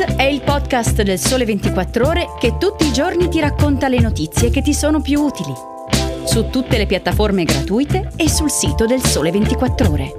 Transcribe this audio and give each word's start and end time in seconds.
È 0.00 0.22
il 0.22 0.40
podcast 0.40 1.02
del 1.02 1.18
Sole 1.18 1.44
24 1.44 2.06
Ore 2.06 2.26
che 2.38 2.56
tutti 2.56 2.86
i 2.86 2.92
giorni 2.92 3.28
ti 3.28 3.38
racconta 3.38 3.86
le 3.86 4.00
notizie 4.00 4.48
che 4.48 4.62
ti 4.62 4.72
sono 4.72 5.02
più 5.02 5.20
utili. 5.20 5.52
Su 6.24 6.48
tutte 6.48 6.78
le 6.78 6.86
piattaforme 6.86 7.44
gratuite 7.44 8.10
e 8.16 8.26
sul 8.30 8.50
sito 8.50 8.86
del 8.86 9.02
Sole 9.02 9.30
24 9.30 9.90
Ore. 9.90 10.14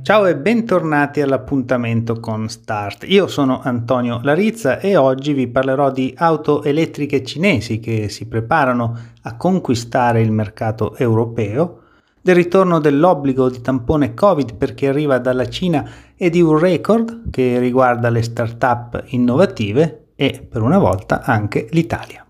Ciao 0.00 0.24
e 0.24 0.36
bentornati 0.36 1.20
all'appuntamento 1.20 2.18
con 2.18 2.48
Start. 2.48 3.04
Io 3.08 3.26
sono 3.26 3.60
Antonio 3.62 4.20
Larizza 4.22 4.80
e 4.80 4.96
oggi 4.96 5.34
vi 5.34 5.48
parlerò 5.48 5.90
di 5.90 6.14
auto 6.16 6.62
elettriche 6.62 7.22
cinesi 7.22 7.78
che 7.78 8.08
si 8.08 8.26
preparano 8.26 8.98
a 9.20 9.36
conquistare 9.36 10.22
il 10.22 10.32
mercato 10.32 10.96
europeo 10.96 11.80
del 12.22 12.34
ritorno 12.34 12.80
dell'obbligo 12.80 13.48
di 13.48 13.60
tampone 13.60 14.14
Covid 14.14 14.54
per 14.54 14.74
chi 14.74 14.86
arriva 14.86 15.18
dalla 15.18 15.48
Cina 15.48 15.88
e 16.16 16.30
di 16.30 16.40
un 16.40 16.58
record 16.58 17.30
che 17.30 17.58
riguarda 17.58 18.10
le 18.10 18.22
start-up 18.22 19.02
innovative 19.06 20.08
e 20.14 20.46
per 20.46 20.62
una 20.62 20.78
volta 20.78 21.22
anche 21.22 21.66
l'Italia. 21.70 22.24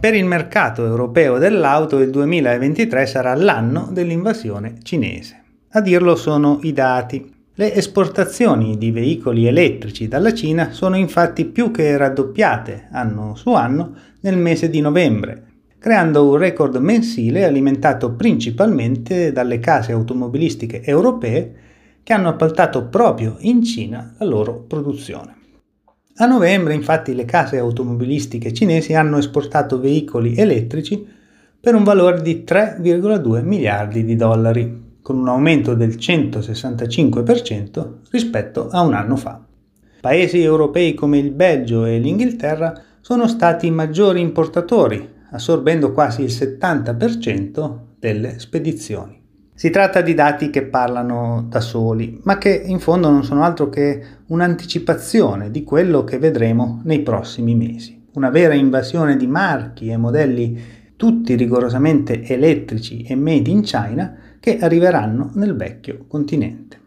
Per 0.00 0.14
il 0.14 0.24
mercato 0.24 0.86
europeo 0.86 1.38
dell'auto 1.38 1.98
il 1.98 2.10
2023 2.10 3.06
sarà 3.06 3.34
l'anno 3.34 3.88
dell'invasione 3.90 4.76
cinese. 4.84 5.42
A 5.70 5.80
dirlo 5.80 6.14
sono 6.14 6.60
i 6.62 6.72
dati. 6.72 7.37
Le 7.60 7.74
esportazioni 7.74 8.78
di 8.78 8.92
veicoli 8.92 9.48
elettrici 9.48 10.06
dalla 10.06 10.32
Cina 10.32 10.70
sono 10.70 10.96
infatti 10.96 11.44
più 11.44 11.72
che 11.72 11.96
raddoppiate 11.96 12.86
anno 12.92 13.34
su 13.34 13.50
anno 13.50 13.96
nel 14.20 14.36
mese 14.36 14.70
di 14.70 14.80
novembre, 14.80 15.42
creando 15.76 16.30
un 16.30 16.36
record 16.36 16.76
mensile 16.76 17.44
alimentato 17.44 18.12
principalmente 18.12 19.32
dalle 19.32 19.58
case 19.58 19.90
automobilistiche 19.90 20.84
europee 20.84 21.54
che 22.04 22.12
hanno 22.12 22.28
appaltato 22.28 22.86
proprio 22.86 23.34
in 23.40 23.64
Cina 23.64 24.14
la 24.18 24.24
loro 24.24 24.60
produzione. 24.60 25.34
A 26.18 26.26
novembre 26.26 26.74
infatti 26.74 27.12
le 27.12 27.24
case 27.24 27.58
automobilistiche 27.58 28.52
cinesi 28.52 28.94
hanno 28.94 29.18
esportato 29.18 29.80
veicoli 29.80 30.36
elettrici 30.36 31.04
per 31.60 31.74
un 31.74 31.82
valore 31.82 32.22
di 32.22 32.44
3,2 32.46 33.42
miliardi 33.42 34.04
di 34.04 34.14
dollari, 34.14 34.86
con 35.08 35.16
un 35.16 35.28
aumento 35.28 35.72
del 35.72 35.96
165% 35.96 37.92
rispetto 38.10 38.68
a 38.68 38.82
un 38.82 38.92
anno 38.92 39.16
fa. 39.16 39.40
Paesi 40.02 40.42
europei 40.42 40.92
come 40.92 41.16
il 41.16 41.30
Belgio 41.30 41.86
e 41.86 41.98
l'Inghilterra 41.98 42.78
sono 43.00 43.26
stati 43.26 43.68
i 43.68 43.70
maggiori 43.70 44.20
importatori, 44.20 45.08
assorbendo 45.30 45.92
quasi 45.92 46.20
il 46.24 46.28
70% 46.28 47.76
delle 47.98 48.38
spedizioni. 48.38 49.18
Si 49.54 49.70
tratta 49.70 50.02
di 50.02 50.12
dati 50.12 50.50
che 50.50 50.64
parlano 50.64 51.46
da 51.48 51.60
soli, 51.60 52.20
ma 52.24 52.36
che 52.36 52.62
in 52.66 52.78
fondo 52.78 53.08
non 53.08 53.24
sono 53.24 53.44
altro 53.44 53.70
che 53.70 54.04
un'anticipazione 54.26 55.50
di 55.50 55.64
quello 55.64 56.04
che 56.04 56.18
vedremo 56.18 56.82
nei 56.84 57.00
prossimi 57.00 57.54
mesi. 57.54 58.08
Una 58.12 58.28
vera 58.28 58.52
invasione 58.52 59.16
di 59.16 59.26
marchi 59.26 59.88
e 59.88 59.96
modelli 59.96 60.76
tutti 60.98 61.36
rigorosamente 61.36 62.24
elettrici 62.24 63.02
e 63.02 63.14
made 63.14 63.48
in 63.48 63.62
China 63.62 64.16
che 64.40 64.58
arriveranno 64.58 65.30
nel 65.34 65.54
vecchio 65.54 66.06
continente. 66.08 66.80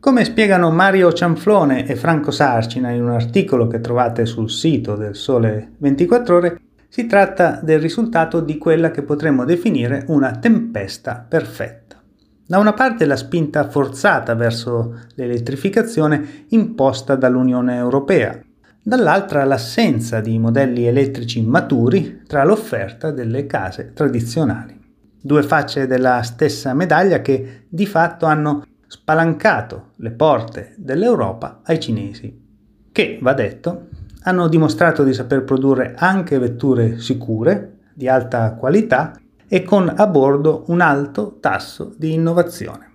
Come 0.00 0.24
spiegano 0.24 0.70
Mario 0.70 1.12
Cianflone 1.12 1.86
e 1.86 1.94
Franco 1.94 2.30
Sarcina 2.30 2.90
in 2.90 3.02
un 3.02 3.10
articolo 3.10 3.66
che 3.66 3.80
trovate 3.80 4.24
sul 4.24 4.50
sito 4.50 4.96
del 4.96 5.14
Sole 5.14 5.72
24 5.76 6.36
ore, 6.36 6.60
si 6.88 7.06
tratta 7.06 7.60
del 7.62 7.80
risultato 7.80 8.40
di 8.40 8.56
quella 8.56 8.90
che 8.90 9.02
potremmo 9.02 9.44
definire 9.44 10.04
una 10.08 10.30
tempesta 10.38 11.24
perfetta. 11.28 12.02
Da 12.46 12.58
una 12.58 12.72
parte 12.72 13.04
la 13.04 13.16
spinta 13.16 13.68
forzata 13.68 14.34
verso 14.34 15.00
l'elettrificazione 15.16 16.46
imposta 16.48 17.14
dall'Unione 17.14 17.76
Europea, 17.76 18.40
dall'altra 18.86 19.44
l'assenza 19.44 20.20
di 20.20 20.38
modelli 20.38 20.84
elettrici 20.84 21.40
maturi 21.40 22.20
tra 22.26 22.44
l'offerta 22.44 23.10
delle 23.10 23.46
case 23.46 23.92
tradizionali. 23.94 24.78
Due 25.18 25.42
facce 25.42 25.86
della 25.86 26.20
stessa 26.22 26.74
medaglia 26.74 27.22
che 27.22 27.64
di 27.66 27.86
fatto 27.86 28.26
hanno 28.26 28.66
spalancato 28.86 29.92
le 29.96 30.10
porte 30.10 30.74
dell'Europa 30.76 31.62
ai 31.64 31.80
cinesi, 31.80 32.38
che, 32.92 33.18
va 33.22 33.32
detto, 33.32 33.88
hanno 34.24 34.48
dimostrato 34.48 35.02
di 35.02 35.14
saper 35.14 35.44
produrre 35.44 35.94
anche 35.96 36.38
vetture 36.38 36.98
sicure, 36.98 37.78
di 37.94 38.06
alta 38.06 38.52
qualità 38.52 39.18
e 39.48 39.62
con 39.62 39.90
a 39.96 40.06
bordo 40.06 40.64
un 40.66 40.82
alto 40.82 41.38
tasso 41.40 41.94
di 41.96 42.12
innovazione. 42.12 42.92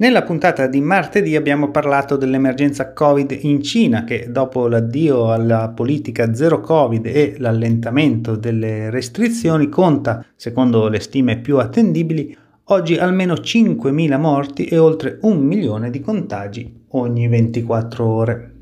Nella 0.00 0.22
puntata 0.22 0.68
di 0.68 0.80
martedì 0.80 1.34
abbiamo 1.34 1.72
parlato 1.72 2.16
dell'emergenza 2.16 2.92
Covid 2.92 3.36
in 3.40 3.60
Cina 3.64 4.04
che 4.04 4.28
dopo 4.30 4.68
l'addio 4.68 5.32
alla 5.32 5.70
politica 5.70 6.32
zero 6.34 6.60
Covid 6.60 7.04
e 7.04 7.34
l'allentamento 7.38 8.36
delle 8.36 8.90
restrizioni 8.90 9.68
conta, 9.68 10.24
secondo 10.36 10.86
le 10.86 11.00
stime 11.00 11.38
più 11.38 11.58
attendibili, 11.58 12.36
oggi 12.66 12.96
almeno 12.96 13.34
5.000 13.34 14.20
morti 14.20 14.66
e 14.66 14.78
oltre 14.78 15.18
un 15.22 15.38
milione 15.38 15.90
di 15.90 16.00
contagi 16.00 16.84
ogni 16.90 17.26
24 17.26 18.06
ore. 18.06 18.52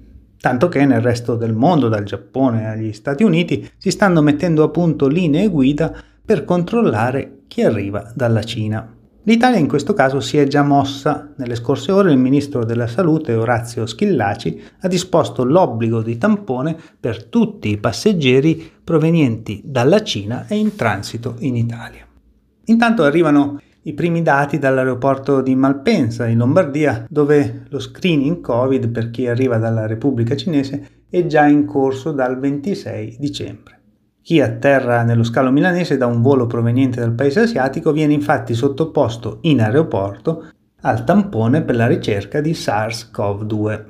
Tanto 0.41 0.68
che 0.68 0.86
nel 0.86 1.03
resto 1.03 1.36
del 1.36 1.53
mondo, 1.53 1.91
dal 1.91 2.04
Giappone 2.04 2.66
agli 2.66 2.94
Stati 2.94 3.22
Uniti, 3.24 3.68
si 3.76 3.91
stanno 3.91 4.22
mettendo 4.22 4.62
a 4.62 4.70
punto 4.70 5.06
linee 5.06 5.48
guida 5.48 5.94
per 6.24 6.47
controllare 6.47 7.41
chi 7.47 7.60
arriva 7.60 8.10
dalla 8.14 8.42
Cina. 8.42 8.91
L'Italia 9.28 9.59
in 9.59 9.66
questo 9.66 9.92
caso 9.92 10.20
si 10.20 10.38
è 10.38 10.47
già 10.47 10.62
mossa. 10.62 11.32
Nelle 11.37 11.56
scorse 11.56 11.91
ore 11.91 12.12
il 12.12 12.16
ministro 12.16 12.64
della 12.64 12.87
Salute 12.87 13.34
Orazio 13.34 13.84
Schillaci 13.84 14.62
ha 14.82 14.87
disposto 14.87 15.42
l'obbligo 15.42 16.00
di 16.00 16.16
tampone 16.16 16.76
per 17.00 17.25
tutti 17.25 17.70
i 17.70 17.76
passeggeri 17.76 18.70
provenienti 18.84 19.62
dalla 19.65 20.04
Cina 20.04 20.47
e 20.47 20.54
in 20.54 20.76
transito 20.76 21.34
in 21.41 21.56
Italia. 21.56 22.06
Intanto 22.66 23.03
arrivano 23.03 23.60
i 23.82 23.94
primi 23.94 24.22
dati 24.22 24.60
dall'aeroporto 24.60 25.41
di 25.41 25.56
Malpensa 25.56 26.28
in 26.28 26.38
Lombardia, 26.38 27.04
dove 27.09 27.65
lo 27.69 27.81
screening 27.81 28.41
Covid 28.41 28.88
per 28.91 29.10
chi 29.10 29.26
arriva 29.26 29.59
dalla 29.59 29.86
Repubblica 29.86 30.36
Cinese 30.36 31.04
è 31.10 31.26
già 31.26 31.47
in 31.47 31.65
corso 31.65 32.12
dal 32.12 32.38
26 32.38 33.16
dicembre. 33.19 33.75
Chi 34.26 34.41
atterra 34.41 35.04
nello 35.04 35.22
scalo 35.22 35.53
milanese 35.53 35.97
da 35.97 36.06
un 36.06 36.20
volo 36.20 36.48
proveniente 36.48 36.98
dal 36.98 37.12
paese 37.12 37.42
asiatico 37.42 37.92
viene 37.92 38.12
infatti 38.12 38.54
sottoposto 38.54 39.38
in 39.42 39.60
aeroporto 39.60 40.48
al 40.81 41.04
tampone 41.04 41.62
per 41.62 41.76
la 41.76 41.87
ricerca 41.87 42.41
di 42.41 42.50
SARS-CoV-2. 42.50 43.84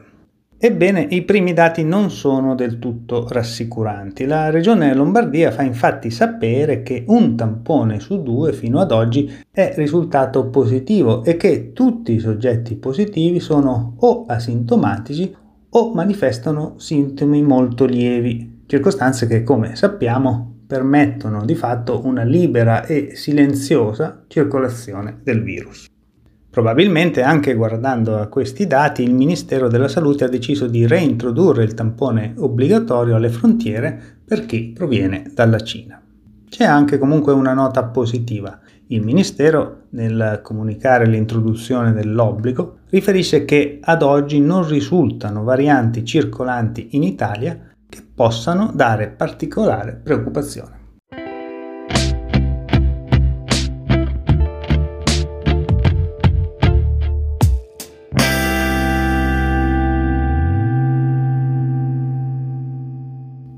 Ebbene, 0.59 1.07
i 1.09 1.23
primi 1.23 1.55
dati 1.55 1.85
non 1.85 2.11
sono 2.11 2.55
del 2.55 2.79
tutto 2.79 3.27
rassicuranti. 3.31 4.27
La 4.27 4.51
regione 4.51 4.95
Lombardia 4.95 5.51
fa 5.51 5.63
infatti 5.63 6.11
sapere 6.11 6.83
che 6.83 7.05
un 7.07 7.35
tampone 7.35 7.99
su 7.99 8.23
due 8.23 8.53
fino 8.53 8.79
ad 8.79 8.93
oggi 8.93 9.33
è 9.51 9.73
risultato 9.75 10.51
positivo 10.51 11.25
e 11.25 11.39
che 11.39 11.73
tutti 11.73 12.13
i 12.13 12.19
soggetti 12.19 12.77
positivi 12.77 13.41
sono 13.41 13.95
o 14.01 14.27
asintomatici 14.27 15.35
o 15.71 15.95
manifestano 15.95 16.75
sintomi 16.77 17.41
molto 17.41 17.87
lievi, 17.87 18.56
circostanze 18.67 19.27
che, 19.27 19.43
come 19.43 19.77
sappiamo, 19.77 20.55
permettono 20.67 21.45
di 21.45 21.55
fatto 21.55 22.05
una 22.05 22.25
libera 22.25 22.85
e 22.85 23.13
silenziosa 23.15 24.25
circolazione 24.27 25.21
del 25.23 25.43
virus. 25.43 25.87
Probabilmente 26.51 27.23
anche 27.23 27.55
guardando 27.55 28.17
a 28.17 28.29
questi 28.29 28.67
dati 28.67 29.03
il 29.03 29.13
Ministero 29.15 29.69
della 29.69 29.89
Salute 29.89 30.25
ha 30.25 30.29
deciso 30.29 30.67
di 30.67 30.87
reintrodurre 30.87 31.63
il 31.63 31.75
tampone 31.75 32.33
obbligatorio 32.37 33.15
alle 33.15 33.29
frontiere 33.29 34.19
per 34.25 34.47
chi 34.47 34.73
proviene 34.75 35.31
dalla 35.35 35.61
Cina. 35.61 36.01
C'è 36.49 36.65
anche 36.65 36.97
comunque 36.97 37.35
una 37.35 37.53
nota 37.53 37.85
positiva. 37.85 38.59
Il 38.87 39.03
Ministero, 39.03 39.83
nel 39.91 40.41
comunicare 40.43 41.07
l'introduzione 41.07 41.93
dell'obbligo, 41.93 42.79
riferisce 42.89 43.45
che 43.45 43.79
ad 43.83 44.03
oggi 44.03 44.41
non 44.41 44.67
risultano 44.67 45.45
varianti 45.45 46.05
circolanti 46.05 46.89
in 46.93 47.03
Italia 47.03 47.76
che 47.89 48.03
possano 48.15 48.71
dare 48.75 49.09
particolare 49.09 49.95
preoccupazione. 49.95 50.85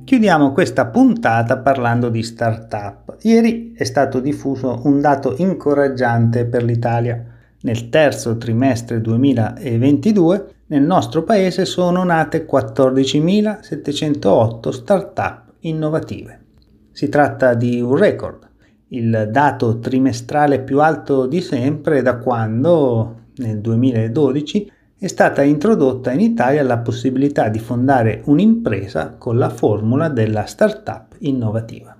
Chiudiamo 0.08 0.52
questa 0.52 0.86
puntata 0.86 1.58
parlando 1.58 2.08
di 2.08 2.22
startup. 2.22 3.19
Ieri 3.20 3.75
è 3.76 3.84
stato 3.84 4.20
diffuso 4.20 4.80
un 4.84 5.02
dato 5.02 5.34
incoraggiante 5.36 6.46
per 6.46 6.62
l'Italia. 6.62 7.22
Nel 7.60 7.90
terzo 7.90 8.38
trimestre 8.38 9.02
2022 9.02 10.54
nel 10.70 10.82
nostro 10.82 11.23
paese 11.23 11.65
sono 11.65 12.05
nate 12.05 12.47
14.708 12.47 14.69
start-up 14.69 15.53
innovative. 15.61 16.44
Si 16.93 17.09
tratta 17.09 17.55
di 17.55 17.81
un 17.81 17.97
record, 17.97 18.47
il 18.88 19.29
dato 19.31 19.79
trimestrale 19.79 20.61
più 20.61 20.81
alto 20.81 21.25
di 21.26 21.41
sempre 21.41 22.03
da 22.03 22.19
quando, 22.19 23.29
nel 23.37 23.61
2012, 23.61 24.70
è 24.99 25.06
stata 25.06 25.41
introdotta 25.43 26.12
in 26.12 26.20
Italia 26.20 26.62
la 26.62 26.76
possibilità 26.79 27.49
di 27.49 27.61
fondare 27.61 28.21
un'impresa 28.25 29.14
con 29.17 29.38
la 29.38 29.49
formula 29.49 30.09
della 30.09 30.44
start-up 30.44 31.14
innovativa. 31.21 31.97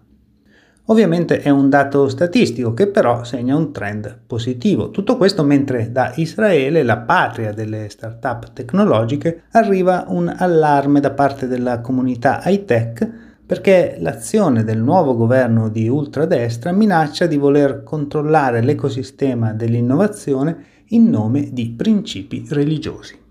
Ovviamente 0.91 1.41
è 1.43 1.51
un 1.51 1.69
dato 1.69 2.09
statistico 2.09 2.73
che 2.73 2.87
però 2.87 3.23
segna 3.23 3.55
un 3.55 3.73
trend 3.73 4.21
positivo. 4.27 4.91
Tutto 4.91 5.19
questo 5.19 5.45
mentre 5.45 5.93
da 5.93 6.13
Israele, 6.17 6.83
la 6.83 6.97
patria 6.97 7.53
delle 7.53 7.91
start-up 7.91 8.55
tecnologiche, 8.55 9.43
arriva 9.51 10.07
un 10.09 10.35
allarme 10.35 11.01
da 11.01 11.11
parte 11.11 11.47
della 11.47 11.83
comunità 11.83 12.41
high-tech 12.43 13.27
perché 13.45 13.97
l'azione 14.01 14.65
del 14.65 14.79
nuovo 14.79 15.15
governo 15.15 15.69
di 15.69 15.89
ultradestra 15.89 16.73
minaccia 16.73 17.27
di 17.27 17.37
voler 17.37 17.83
controllare 17.83 18.63
l'ecosistema 18.63 19.53
dell'innovazione 19.53 20.65
in 20.89 21.11
nome 21.11 21.51
di 21.53 21.69
principi 21.77 22.47
religiosi. 22.49 23.28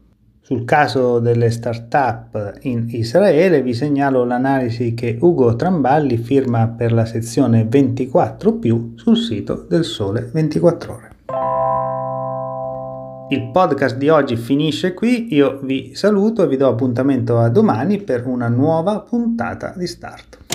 Sul 0.47 0.63
caso 0.63 1.19
delle 1.19 1.51
start-up 1.51 2.59
in 2.61 2.85
Israele 2.91 3.61
vi 3.61 3.73
segnalo 3.73 4.23
l'analisi 4.23 4.93
che 4.93 5.17
Ugo 5.19 5.57
Tramballi 5.57 6.15
firma 6.15 6.69
per 6.69 6.93
la 6.93 7.03
sezione 7.03 7.65
24 7.65 8.57
sul 8.95 9.17
sito 9.17 9.65
del 9.67 9.83
Sole 9.83 10.29
24 10.31 10.93
ore. 10.93 11.15
Il 13.31 13.49
podcast 13.51 13.97
di 13.97 14.07
oggi 14.07 14.37
finisce 14.37 14.93
qui, 14.93 15.35
io 15.35 15.59
vi 15.63 15.93
saluto 15.95 16.43
e 16.43 16.47
vi 16.47 16.55
do 16.55 16.69
appuntamento 16.69 17.39
a 17.39 17.49
domani 17.49 18.01
per 18.01 18.25
una 18.25 18.47
nuova 18.47 19.01
puntata 19.01 19.73
di 19.75 19.85
Start. 19.85 20.46